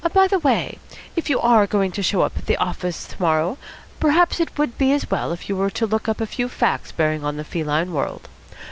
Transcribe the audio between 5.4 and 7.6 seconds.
you were to look up a few facts bearing on the